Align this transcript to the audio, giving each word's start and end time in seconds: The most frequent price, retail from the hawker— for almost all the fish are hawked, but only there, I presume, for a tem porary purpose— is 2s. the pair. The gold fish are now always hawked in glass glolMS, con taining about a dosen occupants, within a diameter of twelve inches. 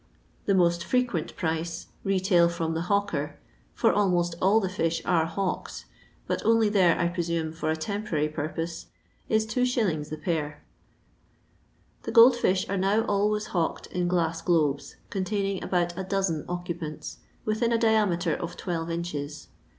The 0.47 0.55
most 0.55 0.83
frequent 0.83 1.35
price, 1.35 1.85
retail 2.03 2.49
from 2.49 2.73
the 2.73 2.81
hawker— 2.89 3.37
for 3.75 3.93
almost 3.93 4.33
all 4.41 4.59
the 4.59 4.67
fish 4.67 4.99
are 5.05 5.27
hawked, 5.27 5.85
but 6.25 6.43
only 6.43 6.69
there, 6.69 6.97
I 6.99 7.07
presume, 7.07 7.53
for 7.53 7.69
a 7.69 7.75
tem 7.75 8.03
porary 8.07 8.33
purpose— 8.33 8.87
is 9.29 9.45
2s. 9.45 10.09
the 10.09 10.17
pair. 10.17 10.63
The 12.01 12.11
gold 12.11 12.35
fish 12.35 12.67
are 12.67 12.77
now 12.79 13.01
always 13.05 13.45
hawked 13.53 13.85
in 13.91 14.07
glass 14.07 14.41
glolMS, 14.41 14.95
con 15.11 15.23
taining 15.23 15.63
about 15.63 15.95
a 15.95 16.03
dosen 16.03 16.45
occupants, 16.49 17.19
within 17.45 17.71
a 17.71 17.77
diameter 17.77 18.33
of 18.33 18.57
twelve 18.57 18.89
inches. 18.89 19.49